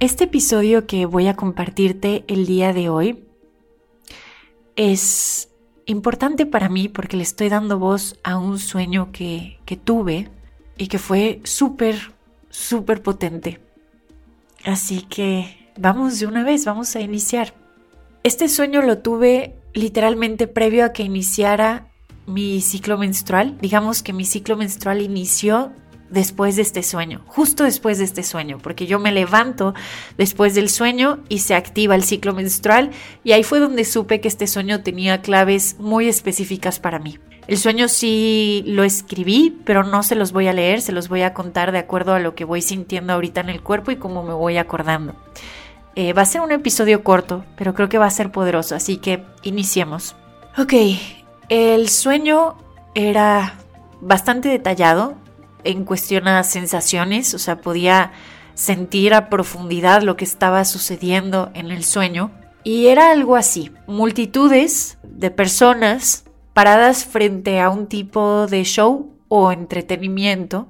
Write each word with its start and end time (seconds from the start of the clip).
Este 0.00 0.24
episodio 0.24 0.86
que 0.86 1.06
voy 1.06 1.26
a 1.26 1.34
compartirte 1.34 2.22
el 2.28 2.46
día 2.46 2.72
de 2.72 2.88
hoy 2.88 3.24
es 4.76 5.48
importante 5.86 6.46
para 6.46 6.68
mí 6.68 6.88
porque 6.88 7.16
le 7.16 7.24
estoy 7.24 7.48
dando 7.48 7.80
voz 7.80 8.16
a 8.22 8.38
un 8.38 8.60
sueño 8.60 9.10
que, 9.10 9.58
que 9.64 9.76
tuve 9.76 10.30
y 10.76 10.86
que 10.86 11.00
fue 11.00 11.40
súper, 11.42 12.12
súper 12.48 13.02
potente. 13.02 13.60
Así 14.64 15.02
que 15.02 15.72
vamos 15.76 16.20
de 16.20 16.28
una 16.28 16.44
vez, 16.44 16.64
vamos 16.64 16.94
a 16.94 17.00
iniciar. 17.00 17.54
Este 18.22 18.48
sueño 18.48 18.82
lo 18.82 18.98
tuve 18.98 19.56
literalmente 19.74 20.46
previo 20.46 20.84
a 20.84 20.92
que 20.92 21.02
iniciara 21.02 21.90
mi 22.24 22.60
ciclo 22.60 22.98
menstrual. 22.98 23.58
Digamos 23.60 24.04
que 24.04 24.12
mi 24.12 24.24
ciclo 24.24 24.56
menstrual 24.56 25.02
inició 25.02 25.72
después 26.10 26.56
de 26.56 26.62
este 26.62 26.82
sueño, 26.82 27.22
justo 27.26 27.64
después 27.64 27.98
de 27.98 28.04
este 28.04 28.22
sueño, 28.22 28.58
porque 28.62 28.86
yo 28.86 28.98
me 28.98 29.12
levanto 29.12 29.74
después 30.16 30.54
del 30.54 30.70
sueño 30.70 31.20
y 31.28 31.40
se 31.40 31.54
activa 31.54 31.94
el 31.94 32.04
ciclo 32.04 32.34
menstrual 32.34 32.90
y 33.24 33.32
ahí 33.32 33.42
fue 33.42 33.60
donde 33.60 33.84
supe 33.84 34.20
que 34.20 34.28
este 34.28 34.46
sueño 34.46 34.82
tenía 34.82 35.20
claves 35.20 35.76
muy 35.78 36.08
específicas 36.08 36.80
para 36.80 36.98
mí. 36.98 37.18
El 37.46 37.56
sueño 37.56 37.88
sí 37.88 38.62
lo 38.66 38.84
escribí, 38.84 39.58
pero 39.64 39.82
no 39.82 40.02
se 40.02 40.14
los 40.14 40.32
voy 40.32 40.48
a 40.48 40.52
leer, 40.52 40.82
se 40.82 40.92
los 40.92 41.08
voy 41.08 41.22
a 41.22 41.32
contar 41.32 41.72
de 41.72 41.78
acuerdo 41.78 42.12
a 42.12 42.18
lo 42.18 42.34
que 42.34 42.44
voy 42.44 42.60
sintiendo 42.60 43.14
ahorita 43.14 43.40
en 43.40 43.48
el 43.48 43.62
cuerpo 43.62 43.90
y 43.90 43.96
cómo 43.96 44.22
me 44.22 44.34
voy 44.34 44.58
acordando. 44.58 45.14
Eh, 45.94 46.12
va 46.12 46.22
a 46.22 46.26
ser 46.26 46.42
un 46.42 46.52
episodio 46.52 47.02
corto, 47.02 47.44
pero 47.56 47.74
creo 47.74 47.88
que 47.88 47.96
va 47.96 48.04
a 48.04 48.10
ser 48.10 48.30
poderoso, 48.30 48.74
así 48.74 48.98
que 48.98 49.24
iniciemos. 49.42 50.14
Ok, 50.58 50.74
el 51.48 51.88
sueño 51.88 52.58
era 52.94 53.54
bastante 54.00 54.50
detallado, 54.50 55.16
en 55.64 55.84
cuestión 55.84 56.28
a 56.28 56.42
sensaciones, 56.44 57.34
o 57.34 57.38
sea, 57.38 57.60
podía 57.60 58.12
sentir 58.54 59.14
a 59.14 59.28
profundidad 59.28 60.02
lo 60.02 60.16
que 60.16 60.24
estaba 60.24 60.64
sucediendo 60.64 61.50
en 61.54 61.70
el 61.70 61.84
sueño. 61.84 62.32
Y 62.64 62.88
era 62.88 63.10
algo 63.12 63.36
así, 63.36 63.70
multitudes 63.86 64.98
de 65.02 65.30
personas 65.30 66.24
paradas 66.52 67.04
frente 67.04 67.60
a 67.60 67.70
un 67.70 67.86
tipo 67.86 68.46
de 68.46 68.64
show 68.64 69.14
o 69.28 69.52
entretenimiento. 69.52 70.68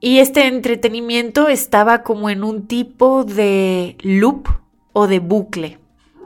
Y 0.00 0.18
este 0.18 0.46
entretenimiento 0.46 1.48
estaba 1.48 2.02
como 2.02 2.28
en 2.28 2.42
un 2.42 2.66
tipo 2.66 3.24
de 3.24 3.96
loop 4.02 4.48
o 4.92 5.06
de 5.06 5.20
bucle. 5.20 5.78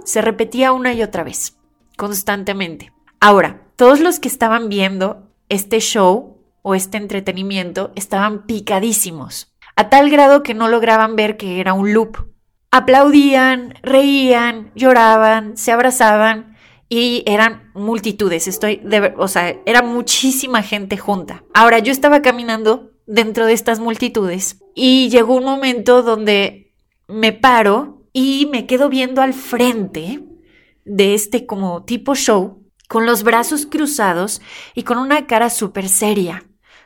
Se 0.04 0.22
repetía 0.22 0.72
una 0.72 0.94
y 0.94 1.02
otra 1.02 1.24
vez, 1.24 1.56
constantemente. 1.96 2.92
Ahora, 3.20 3.62
todos 3.76 4.00
los 4.00 4.18
que 4.18 4.28
estaban 4.28 4.68
viendo 4.68 5.28
este 5.48 5.78
show 5.80 6.38
o 6.62 6.74
este 6.74 6.96
entretenimiento 6.96 7.92
estaban 7.96 8.46
picadísimos, 8.46 9.52
a 9.76 9.90
tal 9.90 10.10
grado 10.10 10.42
que 10.42 10.54
no 10.54 10.68
lograban 10.68 11.16
ver 11.16 11.36
que 11.36 11.60
era 11.60 11.74
un 11.74 11.92
loop. 11.92 12.30
Aplaudían, 12.70 13.74
reían, 13.82 14.70
lloraban, 14.74 15.56
se 15.56 15.72
abrazaban 15.72 16.56
y 16.88 17.22
eran 17.26 17.70
multitudes, 17.74 18.48
estoy 18.48 18.76
de, 18.76 19.12
o 19.18 19.28
sea, 19.28 19.56
era 19.66 19.82
muchísima 19.82 20.62
gente 20.62 20.96
junta. 20.96 21.44
Ahora 21.52 21.80
yo 21.80 21.92
estaba 21.92 22.22
caminando 22.22 22.92
dentro 23.06 23.46
de 23.46 23.52
estas 23.52 23.78
multitudes 23.78 24.62
y 24.74 25.10
llegó 25.10 25.34
un 25.34 25.44
momento 25.44 26.02
donde 26.02 26.72
me 27.08 27.32
paro 27.32 28.06
y 28.12 28.48
me 28.50 28.66
quedo 28.66 28.88
viendo 28.88 29.20
al 29.20 29.34
frente 29.34 30.20
de 30.84 31.14
este 31.14 31.46
como 31.46 31.84
tipo 31.84 32.14
show 32.14 32.62
con 32.88 33.06
los 33.06 33.22
brazos 33.22 33.66
cruzados 33.66 34.40
y 34.74 34.82
con 34.82 34.98
una 34.98 35.26
cara 35.26 35.50
súper 35.50 35.88
seria 35.88 36.44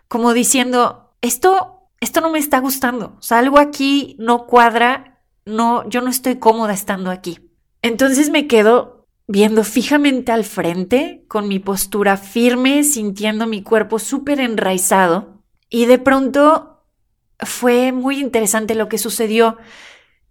como 0.09 0.33
diciendo, 0.33 1.13
esto, 1.21 1.89
esto 2.01 2.21
no 2.21 2.31
me 2.31 2.39
está 2.39 2.59
gustando, 2.59 3.17
o 3.19 3.23
sea, 3.23 3.39
algo 3.39 3.59
aquí 3.59 4.17
no 4.19 4.47
cuadra, 4.47 5.21
no, 5.45 5.89
yo 5.89 6.01
no 6.01 6.11
estoy 6.11 6.37
cómoda 6.37 6.73
estando 6.73 7.11
aquí. 7.11 7.39
Entonces 7.83 8.31
me 8.31 8.47
quedo 8.47 9.07
viendo 9.29 9.65
fijamente 9.65 10.33
al 10.33 10.45
frente, 10.45 11.25
con 11.29 11.49
mi 11.49 11.59
postura 11.59 12.17
firme, 12.17 12.85
sintiendo 12.85 13.47
mi 13.47 13.63
cuerpo 13.63 13.99
súper 13.99 14.41
enraizado, 14.41 15.43
y 15.69 15.87
de 15.87 15.99
pronto 15.99 16.85
fue 17.41 17.93
muy 17.93 18.21
interesante 18.21 18.75
lo 18.75 18.89
que 18.89 18.99
sucedió. 18.99 19.57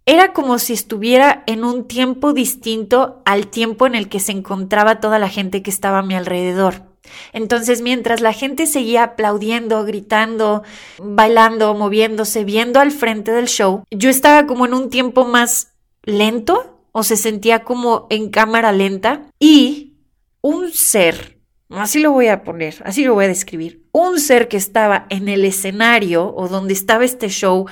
Era 0.06 0.32
como 0.32 0.58
si 0.58 0.72
estuviera 0.72 1.42
en 1.46 1.64
un 1.64 1.88
tiempo 1.88 2.32
distinto 2.32 3.22
al 3.24 3.48
tiempo 3.48 3.86
en 3.86 3.94
el 3.94 4.08
que 4.08 4.20
se 4.20 4.32
encontraba 4.32 5.00
toda 5.00 5.18
la 5.18 5.28
gente 5.28 5.62
que 5.62 5.70
estaba 5.70 5.98
a 5.98 6.02
mi 6.02 6.14
alrededor. 6.14 6.84
Entonces, 7.32 7.82
mientras 7.82 8.20
la 8.20 8.32
gente 8.32 8.66
seguía 8.66 9.04
aplaudiendo, 9.04 9.84
gritando, 9.84 10.62
bailando, 10.98 11.74
moviéndose, 11.74 12.44
viendo 12.44 12.80
al 12.80 12.92
frente 12.92 13.32
del 13.32 13.46
show, 13.46 13.84
yo 13.90 14.10
estaba 14.10 14.46
como 14.46 14.66
en 14.66 14.74
un 14.74 14.90
tiempo 14.90 15.24
más 15.24 15.72
lento 16.02 16.80
o 16.92 17.02
se 17.02 17.16
sentía 17.16 17.62
como 17.62 18.06
en 18.10 18.30
cámara 18.30 18.72
lenta 18.72 19.26
y 19.38 19.96
un 20.40 20.72
ser, 20.72 21.38
así 21.68 21.98
lo 21.98 22.12
voy 22.12 22.28
a 22.28 22.42
poner, 22.42 22.76
así 22.84 23.04
lo 23.04 23.14
voy 23.14 23.26
a 23.26 23.28
describir, 23.28 23.84
un 23.92 24.20
ser 24.20 24.48
que 24.48 24.56
estaba 24.56 25.06
en 25.10 25.28
el 25.28 25.44
escenario 25.44 26.32
o 26.34 26.48
donde 26.48 26.72
estaba 26.72 27.04
este 27.04 27.28
show 27.28 27.66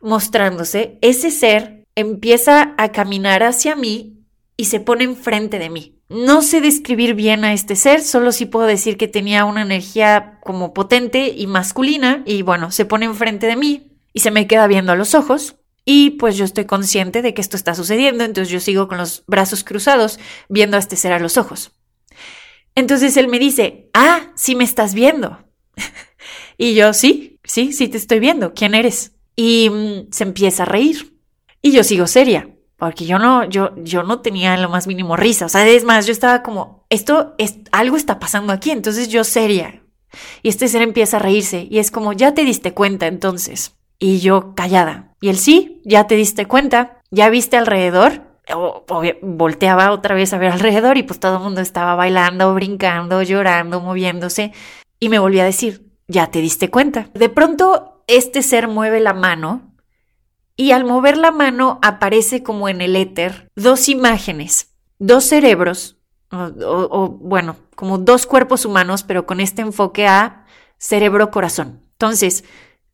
mostrándose, 0.00 0.98
ese 1.02 1.30
ser 1.30 1.84
empieza 1.94 2.74
a 2.78 2.92
caminar 2.92 3.42
hacia 3.42 3.76
mí 3.76 4.24
y 4.56 4.66
se 4.66 4.80
pone 4.80 5.04
enfrente 5.04 5.58
de 5.58 5.70
mí. 5.70 5.99
No 6.10 6.42
sé 6.42 6.60
describir 6.60 7.14
bien 7.14 7.44
a 7.44 7.52
este 7.52 7.76
ser, 7.76 8.02
solo 8.02 8.32
sí 8.32 8.44
puedo 8.44 8.66
decir 8.66 8.96
que 8.96 9.06
tenía 9.06 9.44
una 9.44 9.62
energía 9.62 10.40
como 10.42 10.74
potente 10.74 11.28
y 11.28 11.46
masculina 11.46 12.24
y 12.26 12.42
bueno, 12.42 12.72
se 12.72 12.84
pone 12.84 13.06
enfrente 13.06 13.46
de 13.46 13.54
mí 13.54 13.92
y 14.12 14.18
se 14.18 14.32
me 14.32 14.48
queda 14.48 14.66
viendo 14.66 14.90
a 14.90 14.96
los 14.96 15.14
ojos 15.14 15.54
y 15.84 16.10
pues 16.10 16.36
yo 16.36 16.44
estoy 16.44 16.64
consciente 16.64 17.22
de 17.22 17.32
que 17.32 17.40
esto 17.40 17.56
está 17.56 17.76
sucediendo, 17.76 18.24
entonces 18.24 18.50
yo 18.50 18.58
sigo 18.58 18.88
con 18.88 18.98
los 18.98 19.22
brazos 19.28 19.62
cruzados 19.62 20.18
viendo 20.48 20.76
a 20.76 20.80
este 20.80 20.96
ser 20.96 21.12
a 21.12 21.20
los 21.20 21.36
ojos. 21.36 21.70
Entonces 22.74 23.16
él 23.16 23.28
me 23.28 23.38
dice, 23.38 23.88
ah, 23.94 24.32
sí 24.34 24.56
me 24.56 24.64
estás 24.64 24.94
viendo. 24.94 25.46
y 26.58 26.74
yo, 26.74 26.92
sí, 26.92 27.38
sí, 27.44 27.72
sí 27.72 27.86
te 27.86 27.98
estoy 27.98 28.18
viendo, 28.18 28.52
¿quién 28.52 28.74
eres? 28.74 29.12
Y 29.36 29.70
mm, 29.70 30.10
se 30.10 30.24
empieza 30.24 30.64
a 30.64 30.66
reír. 30.66 31.20
Y 31.62 31.70
yo 31.70 31.84
sigo 31.84 32.08
seria 32.08 32.48
porque 32.80 33.04
yo 33.04 33.18
no, 33.18 33.44
yo, 33.44 33.72
yo 33.76 34.02
no 34.02 34.20
tenía 34.20 34.56
lo 34.56 34.70
más 34.70 34.86
mínimo 34.86 35.14
risa. 35.14 35.44
O 35.44 35.48
sea, 35.50 35.68
es 35.68 35.84
más, 35.84 36.06
yo 36.06 36.12
estaba 36.12 36.42
como, 36.42 36.86
esto 36.88 37.34
es, 37.36 37.58
algo 37.72 37.98
está 37.98 38.18
pasando 38.18 38.54
aquí. 38.54 38.70
Entonces 38.70 39.08
yo 39.08 39.22
seria. 39.22 39.82
Y 40.42 40.48
este 40.48 40.66
ser 40.66 40.80
empieza 40.80 41.18
a 41.18 41.20
reírse 41.20 41.68
y 41.70 41.78
es 41.78 41.90
como, 41.90 42.14
ya 42.14 42.32
te 42.32 42.42
diste 42.42 42.72
cuenta 42.72 43.06
entonces. 43.06 43.76
Y 43.98 44.20
yo 44.20 44.54
callada. 44.54 45.14
Y 45.20 45.28
él 45.28 45.36
sí, 45.36 45.82
ya 45.84 46.06
te 46.06 46.16
diste 46.16 46.46
cuenta, 46.46 47.02
ya 47.10 47.28
viste 47.28 47.58
alrededor. 47.58 48.22
O, 48.54 48.84
volteaba 49.20 49.92
otra 49.92 50.14
vez 50.14 50.32
a 50.32 50.38
ver 50.38 50.50
alrededor 50.50 50.96
y 50.96 51.02
pues 51.02 51.20
todo 51.20 51.36
el 51.36 51.42
mundo 51.42 51.60
estaba 51.60 51.94
bailando, 51.94 52.54
brincando, 52.54 53.22
llorando, 53.22 53.82
moviéndose. 53.82 54.52
Y 54.98 55.10
me 55.10 55.18
volví 55.18 55.38
a 55.38 55.44
decir, 55.44 55.86
ya 56.08 56.28
te 56.28 56.40
diste 56.40 56.70
cuenta. 56.70 57.10
De 57.12 57.28
pronto, 57.28 58.02
este 58.06 58.42
ser 58.42 58.68
mueve 58.68 59.00
la 59.00 59.12
mano 59.12 59.69
y 60.60 60.72
al 60.72 60.84
mover 60.84 61.16
la 61.16 61.30
mano 61.30 61.78
aparece 61.80 62.42
como 62.42 62.68
en 62.68 62.82
el 62.82 62.94
éter 62.94 63.50
dos 63.56 63.88
imágenes, 63.88 64.74
dos 64.98 65.24
cerebros, 65.24 65.96
o, 66.30 67.08
bueno, 67.08 67.56
como 67.74 67.96
dos 67.96 68.26
cuerpos 68.26 68.66
humanos, 68.66 69.02
pero 69.02 69.24
con 69.24 69.40
este 69.40 69.62
enfoque 69.62 70.06
a 70.06 70.44
cerebro-corazón. 70.76 71.80
Entonces, 71.92 72.44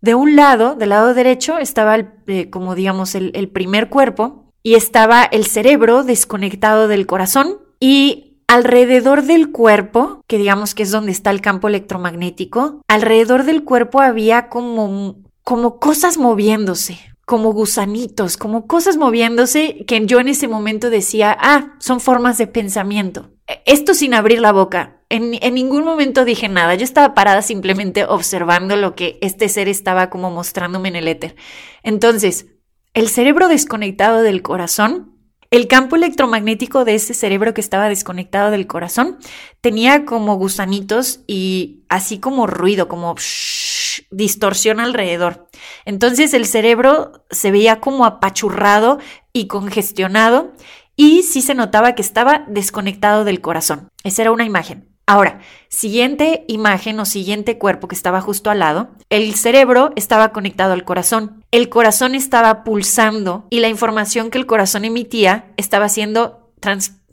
de 0.01 0.15
un 0.15 0.37
lado, 0.37 0.77
del 0.77 0.91
lado 0.91 1.13
derecho, 1.13 1.59
estaba 1.59 1.97
eh, 2.29 2.51
como 2.51 2.77
digamos 2.77 3.17
el, 3.17 3.33
el 3.35 3.49
primer 3.49 3.89
cuerpo 3.89 4.53
y 4.63 4.77
estaba 4.77 5.25
el 5.25 5.45
cerebro 5.45 6.05
desconectado 6.05 6.87
del 6.87 7.09
corazón 7.09 7.59
y 7.81 8.39
alrededor 8.47 9.25
del 9.25 9.51
cuerpo, 9.51 10.21
que 10.29 10.39
digamos 10.39 10.77
que 10.77 10.85
es 10.85 10.93
donde 10.93 11.11
está 11.11 11.31
el 11.31 11.41
campo 11.41 11.67
electromagnético, 11.67 12.83
alrededor 12.87 13.43
del 13.43 13.65
cuerpo 13.65 14.01
había 14.01 14.51
como, 14.51 15.17
como 15.43 15.81
cosas 15.81 16.17
moviéndose, 16.17 17.16
como 17.27 17.53
gusanitos, 17.53 18.37
como 18.37 18.67
cosas 18.67 18.97
moviéndose 18.97 19.85
que 19.87 20.07
yo 20.07 20.21
en 20.21 20.29
ese 20.29 20.47
momento 20.49 20.91
decía, 20.91 21.37
ah, 21.39 21.75
son 21.81 22.01
formas 22.01 22.39
de 22.39 22.47
pensamiento. 22.47 23.33
Esto 23.67 23.95
sin 23.95 24.15
abrir 24.15 24.41
la 24.41 24.53
boca. 24.53 25.03
en, 25.09 25.35
en, 25.41 25.55
ningún 25.55 25.85
momento 25.85 26.25
dije 26.25 26.49
nada. 26.49 26.77
Yo 26.77 26.85
estaba 26.85 27.15
parada 27.15 27.43
simplemente 27.43 28.05
observando 28.05 28.77
lo 28.77 28.95
que 28.95 29.19
este 29.23 29.49
ser 29.49 29.69
estaba 29.69 30.09
como 30.09 30.31
mostrándome 30.31 30.89
en 30.89 30.97
el 30.97 31.09
éter. 31.09 31.37
Entonces, 31.83 32.47
el 32.95 33.09
cerebro 33.09 33.49
desconectado 33.49 34.23
del 34.23 34.43
corazón 34.43 35.16
el 35.57 35.69
campo 35.69 35.97
electromagnético 35.97 36.85
de 36.85 36.95
ese 36.95 37.15
cerebro 37.15 37.55
que 37.55 37.63
estaba 37.63 37.89
desconectado 37.89 38.51
del 38.51 38.67
corazón 38.67 39.17
tenía 39.63 40.05
como 40.05 40.37
gusanitos 40.37 41.21
y 41.27 41.85
así 41.89 42.19
como 42.19 42.47
ruido, 42.47 42.89
como 42.89 43.15
distorsión 44.11 44.81
alrededor. 44.81 45.49
Entonces 45.87 46.35
el 46.35 46.45
cerebro 46.45 47.25
se 47.31 47.51
veía 47.51 47.81
como 47.81 48.05
apachurrado 48.05 48.99
y 49.33 49.47
congestionado 49.47 50.53
y 50.95 51.23
sí 51.23 51.41
se 51.41 51.55
notaba 51.55 51.95
que 51.95 52.03
estaba 52.03 52.45
desconectado 52.49 53.25
del 53.25 53.41
corazón. 53.41 53.89
Esa 54.05 54.23
era 54.23 54.33
una 54.33 54.45
imagen. 54.45 54.96
Ahora, 55.09 55.39
siguiente 55.69 56.45
imagen 56.49 56.99
o 56.99 57.05
siguiente 57.05 57.59
cuerpo 57.59 57.87
que 57.87 57.95
estaba 57.95 58.21
justo 58.21 58.51
al 58.51 58.59
lado, 58.59 58.91
el 59.09 59.37
cerebro 59.37 59.93
estaba 59.95 60.33
conectado 60.33 60.73
al 60.73 60.85
corazón. 60.85 61.45
El 61.53 61.69
corazón 61.69 62.17
estaba 62.17 62.65
pulsando 62.65 63.47
y 63.49 63.61
la 63.61 63.69
información 63.69 64.31
que 64.31 64.39
el 64.39 64.47
corazón 64.47 64.85
emitía 64.85 65.53
estaba 65.57 65.89
siendo 65.89 66.51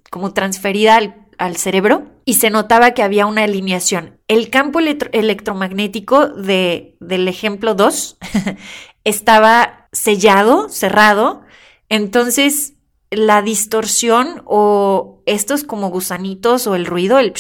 como 0.10 0.34
transferida 0.34 1.00
al, 1.38 1.58
cerebro 1.58 2.06
y 2.26 2.36
se 2.36 2.50
notaba 2.50 2.92
que 2.92 3.04
había 3.04 3.28
una 3.28 3.44
alineación. 3.44 4.18
El 4.28 4.50
campo 4.50 4.80
electromagnético 4.80 6.30
de, 6.30 6.96
del 7.00 7.28
ejemplo 7.28 7.76
2 7.76 8.18
estaba 9.04 9.88
sellado, 9.92 10.70
cerrado, 10.70 11.42
entonces 11.90 12.74
la 13.16 13.42
distorsión 13.42 14.44
o 14.46 15.22
estos 15.26 15.64
como 15.64 15.90
gusanitos 15.90 16.68
o 16.68 16.76
el 16.76 16.86
ruido, 16.86 17.20
el 17.20 17.34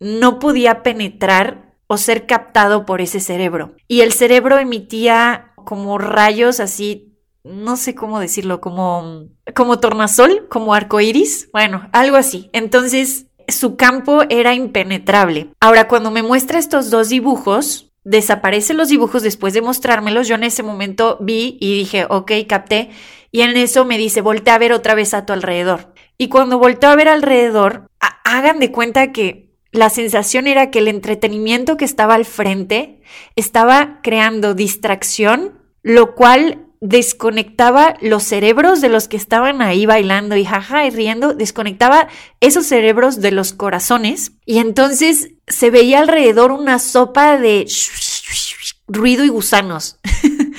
no 0.00 0.38
podía 0.38 0.82
penetrar 0.82 1.74
o 1.86 1.96
ser 1.96 2.26
captado 2.26 2.86
por 2.86 3.00
ese 3.00 3.20
cerebro. 3.20 3.74
Y 3.88 4.00
el 4.00 4.12
cerebro 4.12 4.58
emitía 4.58 5.52
como 5.64 5.98
rayos 5.98 6.60
así, 6.60 7.16
no 7.44 7.76
sé 7.76 7.94
cómo 7.94 8.20
decirlo, 8.20 8.60
como, 8.60 9.28
como 9.54 9.78
tornasol, 9.78 10.46
como 10.48 10.74
arcoíris, 10.74 11.48
bueno, 11.52 11.88
algo 11.92 12.16
así. 12.16 12.48
Entonces, 12.52 13.26
su 13.48 13.76
campo 13.76 14.22
era 14.28 14.54
impenetrable. 14.54 15.50
Ahora, 15.60 15.88
cuando 15.88 16.10
me 16.10 16.22
muestra 16.22 16.58
estos 16.58 16.90
dos 16.90 17.08
dibujos, 17.08 17.90
desaparecen 18.04 18.76
los 18.76 18.88
dibujos 18.88 19.22
después 19.22 19.54
de 19.54 19.62
mostrármelos. 19.62 20.28
Yo 20.28 20.34
en 20.34 20.44
ese 20.44 20.62
momento 20.62 21.18
vi 21.20 21.58
y 21.60 21.78
dije, 21.78 22.06
ok, 22.08 22.32
capté. 22.48 22.90
Y 23.32 23.42
en 23.42 23.56
eso 23.56 23.84
me 23.84 23.98
dice, 23.98 24.20
voltea 24.20 24.54
a 24.54 24.58
ver 24.58 24.72
otra 24.72 24.94
vez 24.94 25.14
a 25.14 25.24
tu 25.24 25.32
alrededor. 25.32 25.94
Y 26.18 26.28
cuando 26.28 26.58
volteo 26.58 26.90
a 26.90 26.96
ver 26.96 27.08
alrededor, 27.08 27.88
hagan 28.24 28.58
de 28.58 28.72
cuenta 28.72 29.12
que 29.12 29.50
la 29.72 29.88
sensación 29.88 30.46
era 30.46 30.70
que 30.70 30.80
el 30.80 30.88
entretenimiento 30.88 31.76
que 31.76 31.84
estaba 31.84 32.14
al 32.14 32.24
frente 32.24 33.02
estaba 33.36 34.00
creando 34.02 34.54
distracción, 34.54 35.60
lo 35.82 36.14
cual 36.14 36.66
desconectaba 36.80 37.94
los 38.00 38.22
cerebros 38.22 38.80
de 38.80 38.88
los 38.88 39.06
que 39.06 39.16
estaban 39.16 39.60
ahí 39.60 39.84
bailando 39.86 40.36
y 40.36 40.44
jaja 40.44 40.86
y 40.86 40.90
riendo, 40.90 41.34
desconectaba 41.34 42.08
esos 42.40 42.66
cerebros 42.66 43.20
de 43.20 43.32
los 43.32 43.52
corazones 43.52 44.32
y 44.46 44.58
entonces 44.58 45.32
se 45.46 45.70
veía 45.70 46.00
alrededor 46.00 46.52
una 46.52 46.78
sopa 46.78 47.36
de 47.38 47.66
ruido 48.88 49.24
y 49.24 49.28
gusanos. 49.28 49.98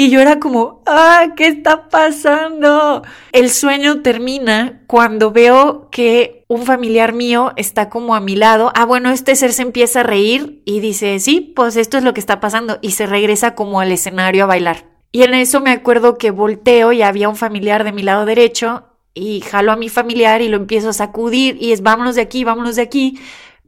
Y 0.00 0.10
yo 0.10 0.20
era 0.20 0.38
como, 0.38 0.80
ah, 0.86 1.32
¿qué 1.36 1.48
está 1.48 1.88
pasando? 1.88 3.02
El 3.32 3.50
sueño 3.50 4.00
termina 4.00 4.84
cuando 4.86 5.32
veo 5.32 5.88
que 5.90 6.44
un 6.46 6.62
familiar 6.62 7.12
mío 7.12 7.52
está 7.56 7.90
como 7.90 8.14
a 8.14 8.20
mi 8.20 8.36
lado. 8.36 8.70
Ah, 8.76 8.84
bueno, 8.84 9.10
este 9.10 9.34
ser 9.34 9.52
se 9.52 9.62
empieza 9.62 10.00
a 10.00 10.04
reír 10.04 10.62
y 10.64 10.78
dice, 10.78 11.18
sí, 11.18 11.52
pues 11.56 11.74
esto 11.74 11.98
es 11.98 12.04
lo 12.04 12.14
que 12.14 12.20
está 12.20 12.38
pasando. 12.38 12.78
Y 12.80 12.92
se 12.92 13.06
regresa 13.06 13.56
como 13.56 13.80
al 13.80 13.90
escenario 13.90 14.44
a 14.44 14.46
bailar. 14.46 14.86
Y 15.10 15.24
en 15.24 15.34
eso 15.34 15.60
me 15.60 15.72
acuerdo 15.72 16.16
que 16.16 16.30
volteo 16.30 16.92
y 16.92 17.02
había 17.02 17.28
un 17.28 17.34
familiar 17.34 17.82
de 17.82 17.90
mi 17.90 18.04
lado 18.04 18.24
derecho 18.24 18.84
y 19.14 19.40
jalo 19.40 19.72
a 19.72 19.76
mi 19.76 19.88
familiar 19.88 20.42
y 20.42 20.48
lo 20.48 20.58
empiezo 20.58 20.90
a 20.90 20.92
sacudir 20.92 21.56
y 21.60 21.72
es 21.72 21.82
vámonos 21.82 22.14
de 22.14 22.22
aquí, 22.22 22.44
vámonos 22.44 22.76
de 22.76 22.82
aquí 22.82 23.18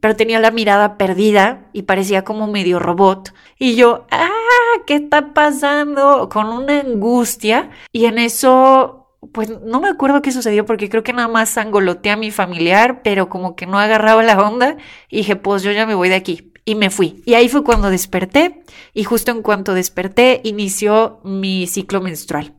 pero 0.01 0.15
tenía 0.15 0.39
la 0.39 0.51
mirada 0.51 0.97
perdida 0.97 1.69
y 1.73 1.83
parecía 1.83 2.23
como 2.23 2.47
medio 2.47 2.79
robot. 2.79 3.33
Y 3.57 3.75
yo, 3.75 4.07
ah, 4.09 4.29
¿qué 4.87 4.95
está 4.95 5.33
pasando? 5.33 6.27
Con 6.27 6.47
una 6.47 6.79
angustia. 6.81 7.69
Y 7.93 8.05
en 8.05 8.17
eso, 8.17 9.15
pues 9.31 9.61
no 9.61 9.79
me 9.79 9.89
acuerdo 9.89 10.23
qué 10.23 10.31
sucedió 10.31 10.65
porque 10.65 10.89
creo 10.89 11.03
que 11.03 11.13
nada 11.13 11.27
más 11.27 11.55
angoloteé 11.57 12.11
a 12.11 12.17
mi 12.17 12.31
familiar, 12.31 13.03
pero 13.03 13.29
como 13.29 13.55
que 13.55 13.67
no 13.67 13.79
agarraba 13.79 14.23
la 14.23 14.39
onda. 14.39 14.75
Y 15.07 15.17
dije, 15.17 15.35
pues 15.35 15.61
yo 15.61 15.71
ya 15.71 15.85
me 15.85 15.95
voy 15.95 16.09
de 16.09 16.15
aquí. 16.15 16.51
Y 16.65 16.73
me 16.73 16.89
fui. 16.89 17.21
Y 17.25 17.35
ahí 17.35 17.47
fue 17.47 17.63
cuando 17.63 17.91
desperté. 17.91 18.63
Y 18.95 19.03
justo 19.03 19.31
en 19.31 19.43
cuanto 19.43 19.75
desperté, 19.75 20.41
inició 20.43 21.21
mi 21.23 21.67
ciclo 21.67 22.01
menstrual. 22.01 22.55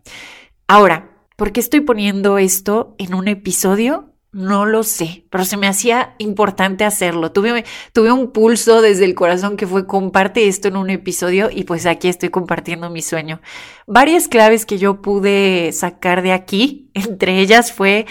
Ahora, 0.68 1.10
¿por 1.36 1.50
qué 1.50 1.58
estoy 1.58 1.80
poniendo 1.80 2.38
esto 2.38 2.94
en 2.98 3.14
un 3.14 3.26
episodio? 3.26 4.11
No 4.32 4.64
lo 4.64 4.82
sé, 4.82 5.24
pero 5.28 5.44
se 5.44 5.58
me 5.58 5.66
hacía 5.66 6.14
importante 6.16 6.86
hacerlo. 6.86 7.32
Tuve, 7.32 7.64
un 8.10 8.32
pulso 8.32 8.80
desde 8.80 9.04
el 9.04 9.14
corazón 9.14 9.58
que 9.58 9.66
fue 9.66 9.86
comparte 9.86 10.48
esto 10.48 10.68
en 10.68 10.76
un 10.76 10.88
episodio 10.88 11.50
y 11.52 11.64
pues 11.64 11.84
aquí 11.84 12.08
estoy 12.08 12.30
compartiendo 12.30 12.88
mi 12.88 13.02
sueño. 13.02 13.42
Varias 13.86 14.28
claves 14.28 14.64
que 14.64 14.78
yo 14.78 15.02
pude 15.02 15.70
sacar 15.72 16.22
de 16.22 16.32
aquí, 16.32 16.88
entre 16.94 17.40
ellas 17.40 17.72
fue 17.72 18.06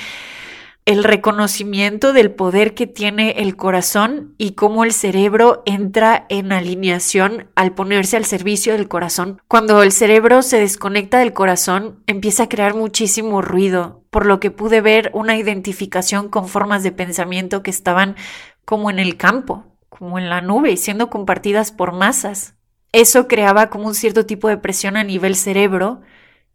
el 0.91 1.03
reconocimiento 1.05 2.11
del 2.11 2.31
poder 2.31 2.73
que 2.73 2.85
tiene 2.85 3.31
el 3.37 3.55
corazón 3.55 4.35
y 4.37 4.51
cómo 4.51 4.83
el 4.83 4.91
cerebro 4.91 5.63
entra 5.65 6.25
en 6.27 6.51
alineación 6.51 7.49
al 7.55 7.73
ponerse 7.73 8.17
al 8.17 8.25
servicio 8.25 8.73
del 8.73 8.89
corazón. 8.89 9.41
Cuando 9.47 9.83
el 9.83 9.93
cerebro 9.93 10.41
se 10.41 10.59
desconecta 10.59 11.19
del 11.19 11.33
corazón, 11.33 12.03
empieza 12.07 12.43
a 12.43 12.49
crear 12.49 12.75
muchísimo 12.75 13.41
ruido, 13.41 14.03
por 14.09 14.25
lo 14.25 14.39
que 14.39 14.51
pude 14.51 14.81
ver 14.81 15.11
una 15.13 15.37
identificación 15.37 16.27
con 16.27 16.49
formas 16.49 16.83
de 16.83 16.91
pensamiento 16.91 17.63
que 17.63 17.71
estaban 17.71 18.15
como 18.65 18.89
en 18.89 18.99
el 18.99 19.15
campo, 19.15 19.65
como 19.87 20.19
en 20.19 20.29
la 20.29 20.41
nube, 20.41 20.75
siendo 20.75 21.09
compartidas 21.09 21.71
por 21.71 21.93
masas. 21.93 22.55
Eso 22.91 23.27
creaba 23.27 23.69
como 23.69 23.87
un 23.87 23.95
cierto 23.95 24.25
tipo 24.25 24.49
de 24.49 24.57
presión 24.57 24.97
a 24.97 25.03
nivel 25.03 25.35
cerebro 25.35 26.01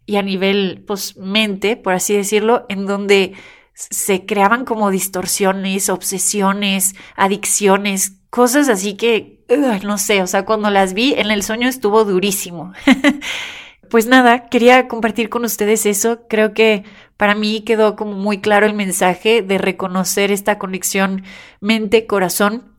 y 0.05 0.17
a 0.17 0.23
nivel 0.23 0.85
pues, 0.87 1.17
mente, 1.17 1.77
por 1.77 1.95
así 1.95 2.15
decirlo, 2.15 2.67
en 2.69 2.85
donde 2.85 3.35
se 3.77 4.25
creaban 4.25 4.65
como 4.65 4.91
distorsiones, 4.91 5.91
obsesiones, 5.91 6.95
adicciones, 7.15 8.15
cosas 8.31 8.71
así 8.71 8.95
que, 8.95 9.45
no 9.85 9.99
sé, 9.99 10.23
o 10.23 10.27
sea, 10.27 10.47
cuando 10.47 10.71
las 10.71 10.95
vi 10.95 11.13
en 11.15 11.31
el 11.31 11.43
sueño 11.43 11.69
estuvo 11.69 12.05
durísimo. 12.05 12.73
pues 13.91 14.07
nada, 14.07 14.49
quería 14.49 14.89
compartir 14.89 15.29
con 15.29 15.45
ustedes 15.45 15.85
eso. 15.85 16.27
Creo 16.27 16.55
que 16.55 16.85
para 17.19 17.35
mí 17.35 17.61
quedó 17.61 17.97
como 17.97 18.13
muy 18.13 18.41
claro 18.41 18.65
el 18.67 18.75
mensaje 18.75 19.43
de 19.43 19.59
reconocer 19.59 20.33
esta 20.33 20.59
conexión 20.59 21.23
mente-corazón 21.61 22.77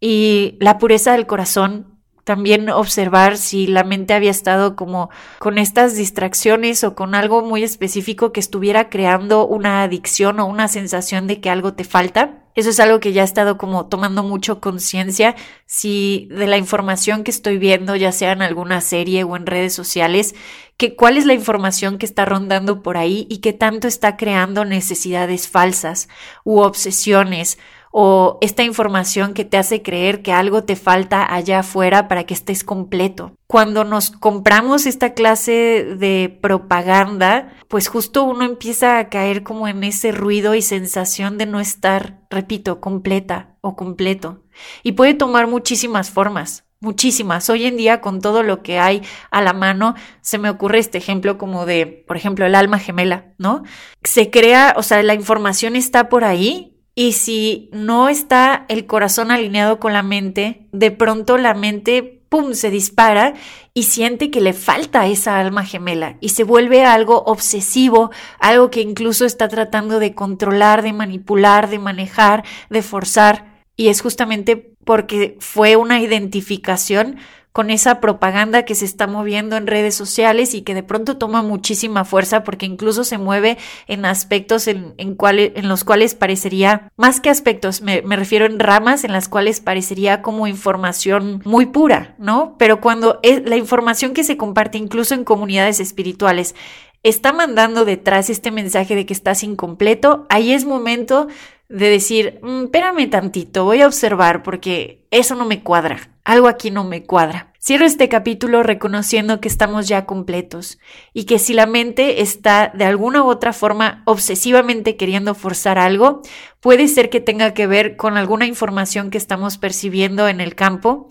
y 0.00 0.56
la 0.60 0.78
pureza 0.78 1.12
del 1.12 1.28
corazón 1.28 1.99
también 2.30 2.70
observar 2.70 3.36
si 3.36 3.66
la 3.66 3.82
mente 3.82 4.14
había 4.14 4.30
estado 4.30 4.76
como 4.76 5.10
con 5.40 5.58
estas 5.58 5.96
distracciones 5.96 6.84
o 6.84 6.94
con 6.94 7.16
algo 7.16 7.42
muy 7.42 7.64
específico 7.64 8.30
que 8.32 8.38
estuviera 8.38 8.88
creando 8.88 9.48
una 9.48 9.82
adicción 9.82 10.38
o 10.38 10.46
una 10.46 10.68
sensación 10.68 11.26
de 11.26 11.40
que 11.40 11.50
algo 11.50 11.72
te 11.72 11.82
falta. 11.82 12.44
Eso 12.54 12.70
es 12.70 12.78
algo 12.78 13.00
que 13.00 13.12
ya 13.12 13.22
he 13.22 13.24
estado 13.24 13.58
como 13.58 13.86
tomando 13.86 14.22
mucho 14.22 14.60
conciencia 14.60 15.34
si 15.66 16.28
de 16.30 16.46
la 16.46 16.56
información 16.56 17.24
que 17.24 17.32
estoy 17.32 17.58
viendo, 17.58 17.96
ya 17.96 18.12
sea 18.12 18.30
en 18.30 18.42
alguna 18.42 18.80
serie 18.80 19.24
o 19.24 19.34
en 19.34 19.46
redes 19.46 19.74
sociales, 19.74 20.36
que 20.76 20.94
cuál 20.94 21.16
es 21.16 21.26
la 21.26 21.34
información 21.34 21.98
que 21.98 22.06
está 22.06 22.26
rondando 22.26 22.80
por 22.80 22.96
ahí 22.96 23.26
y 23.28 23.38
que 23.38 23.52
tanto 23.52 23.88
está 23.88 24.16
creando 24.16 24.64
necesidades 24.64 25.48
falsas 25.48 26.08
u 26.44 26.60
obsesiones 26.60 27.58
o 27.90 28.38
esta 28.40 28.62
información 28.62 29.34
que 29.34 29.44
te 29.44 29.56
hace 29.56 29.82
creer 29.82 30.22
que 30.22 30.32
algo 30.32 30.64
te 30.64 30.76
falta 30.76 31.34
allá 31.34 31.60
afuera 31.60 32.08
para 32.08 32.24
que 32.24 32.34
estés 32.34 32.64
completo. 32.64 33.32
Cuando 33.46 33.84
nos 33.84 34.10
compramos 34.10 34.86
esta 34.86 35.14
clase 35.14 35.96
de 35.98 36.38
propaganda, 36.40 37.52
pues 37.68 37.88
justo 37.88 38.22
uno 38.22 38.44
empieza 38.44 38.98
a 38.98 39.08
caer 39.08 39.42
como 39.42 39.66
en 39.66 39.82
ese 39.82 40.12
ruido 40.12 40.54
y 40.54 40.62
sensación 40.62 41.36
de 41.36 41.46
no 41.46 41.58
estar, 41.58 42.20
repito, 42.30 42.80
completa 42.80 43.56
o 43.60 43.74
completo. 43.74 44.44
Y 44.82 44.92
puede 44.92 45.14
tomar 45.14 45.48
muchísimas 45.48 46.10
formas 46.10 46.64
muchísimas. 46.80 47.48
Hoy 47.50 47.66
en 47.66 47.76
día, 47.76 48.00
con 48.00 48.20
todo 48.20 48.42
lo 48.42 48.62
que 48.62 48.78
hay 48.78 49.02
a 49.30 49.42
la 49.42 49.52
mano, 49.52 49.94
se 50.22 50.38
me 50.38 50.48
ocurre 50.48 50.78
este 50.78 50.98
ejemplo 50.98 51.38
como 51.38 51.66
de, 51.66 51.86
por 51.86 52.16
ejemplo, 52.16 52.46
el 52.46 52.54
alma 52.54 52.78
gemela, 52.78 53.34
¿no? 53.38 53.62
Se 54.02 54.30
crea, 54.30 54.74
o 54.76 54.82
sea, 54.82 55.02
la 55.02 55.14
información 55.14 55.76
está 55.76 56.08
por 56.08 56.24
ahí 56.24 56.69
y 56.94 57.12
si 57.12 57.70
no 57.72 58.08
está 58.08 58.64
el 58.68 58.86
corazón 58.86 59.30
alineado 59.30 59.78
con 59.78 59.92
la 59.92 60.02
mente, 60.02 60.66
de 60.72 60.90
pronto 60.90 61.38
la 61.38 61.54
mente, 61.54 62.22
¡pum!, 62.28 62.54
se 62.54 62.70
dispara 62.70 63.34
y 63.74 63.84
siente 63.84 64.30
que 64.30 64.40
le 64.40 64.52
falta 64.52 65.06
esa 65.06 65.38
alma 65.38 65.64
gemela 65.64 66.16
y 66.20 66.30
se 66.30 66.44
vuelve 66.44 66.84
algo 66.84 67.22
obsesivo, 67.24 68.10
algo 68.38 68.70
que 68.70 68.80
incluso 68.80 69.24
está 69.24 69.48
tratando 69.48 69.98
de 69.98 70.14
controlar, 70.14 70.82
de 70.82 70.92
manipular, 70.92 71.70
de 71.70 71.78
manejar, 71.78 72.44
de 72.68 72.82
forzar. 72.82 73.48
y 73.76 73.88
es 73.88 74.02
justamente 74.02 74.74
porque 74.84 75.36
fue 75.40 75.76
una 75.76 76.00
identificación 76.00 77.16
con 77.52 77.70
esa 77.70 78.00
propaganda 78.00 78.64
que 78.64 78.74
se 78.74 78.84
está 78.84 79.06
moviendo 79.06 79.56
en 79.56 79.66
redes 79.66 79.94
sociales 79.94 80.54
y 80.54 80.62
que 80.62 80.74
de 80.74 80.82
pronto 80.82 81.16
toma 81.16 81.42
muchísima 81.42 82.04
fuerza 82.04 82.44
porque 82.44 82.66
incluso 82.66 83.02
se 83.02 83.18
mueve 83.18 83.58
en 83.88 84.04
aspectos 84.04 84.68
en, 84.68 84.94
en, 84.98 85.68
los 85.68 85.84
cuales 85.84 86.14
parecería, 86.14 86.90
más 86.96 87.20
que 87.20 87.30
aspectos, 87.30 87.82
me, 87.82 88.02
me, 88.02 88.16
refiero 88.16 88.46
en 88.46 88.60
ramas 88.60 89.04
en 89.04 89.12
las 89.12 89.28
cuales 89.28 89.60
parecería 89.60 90.22
como 90.22 90.46
información 90.46 91.42
muy 91.44 91.66
pura, 91.66 92.14
¿no? 92.18 92.54
Pero 92.58 92.80
cuando 92.80 93.18
es 93.22 93.42
la 93.44 93.56
información 93.56 94.14
que 94.14 94.24
se 94.24 94.36
comparte 94.36 94.78
incluso 94.78 95.14
en 95.14 95.24
comunidades 95.24 95.80
espirituales 95.80 96.54
está 97.02 97.32
mandando 97.32 97.84
detrás 97.84 98.30
este 98.30 98.50
mensaje 98.50 98.94
de 98.94 99.06
que 99.06 99.14
estás 99.14 99.42
incompleto, 99.42 100.26
ahí 100.28 100.52
es 100.52 100.64
momento 100.64 101.28
de 101.70 101.88
decir, 101.88 102.40
mm, 102.42 102.64
espérame 102.64 103.08
tantito, 103.08 103.64
voy 103.64 103.80
a 103.80 103.86
observar 103.86 104.42
porque 104.42 105.06
eso 105.12 105.36
no 105.36 105.46
me 105.46 105.62
cuadra, 105.62 106.10
algo 106.24 106.48
aquí 106.48 106.70
no 106.70 106.84
me 106.84 107.04
cuadra. 107.04 107.52
Cierro 107.62 107.84
este 107.84 108.08
capítulo 108.08 108.62
reconociendo 108.62 109.40
que 109.40 109.46
estamos 109.46 109.86
ya 109.86 110.04
completos 110.04 110.78
y 111.12 111.24
que 111.24 111.38
si 111.38 111.54
la 111.54 111.66
mente 111.66 112.22
está 112.22 112.72
de 112.74 112.86
alguna 112.86 113.22
u 113.22 113.28
otra 113.28 113.52
forma 113.52 114.02
obsesivamente 114.06 114.96
queriendo 114.96 115.34
forzar 115.34 115.78
algo, 115.78 116.22
puede 116.60 116.88
ser 116.88 117.08
que 117.08 117.20
tenga 117.20 117.54
que 117.54 117.66
ver 117.66 117.96
con 117.96 118.16
alguna 118.16 118.46
información 118.46 119.10
que 119.10 119.18
estamos 119.18 119.56
percibiendo 119.58 120.26
en 120.26 120.40
el 120.40 120.54
campo 120.54 121.06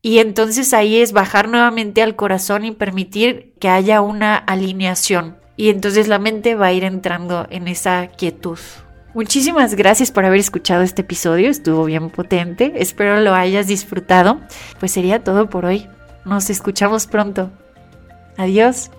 y 0.00 0.18
entonces 0.18 0.74
ahí 0.74 0.96
es 0.96 1.12
bajar 1.12 1.48
nuevamente 1.48 2.02
al 2.02 2.14
corazón 2.14 2.64
y 2.64 2.70
permitir 2.70 3.54
que 3.58 3.68
haya 3.68 4.00
una 4.00 4.36
alineación. 4.36 5.38
Y 5.56 5.70
entonces 5.70 6.06
la 6.06 6.18
mente 6.18 6.54
va 6.54 6.66
a 6.66 6.72
ir 6.72 6.84
entrando 6.84 7.46
en 7.50 7.66
esa 7.66 8.08
quietud. 8.08 8.58
Muchísimas 9.14 9.76
gracias 9.76 10.10
por 10.10 10.24
haber 10.24 10.40
escuchado 10.40 10.82
este 10.82 11.02
episodio, 11.02 11.48
estuvo 11.48 11.84
bien 11.84 12.10
potente, 12.10 12.72
espero 12.76 13.20
lo 13.20 13.32
hayas 13.32 13.68
disfrutado. 13.68 14.40
Pues 14.80 14.90
sería 14.90 15.22
todo 15.22 15.48
por 15.48 15.64
hoy, 15.64 15.88
nos 16.24 16.50
escuchamos 16.50 17.06
pronto. 17.06 17.50
Adiós. 18.36 18.90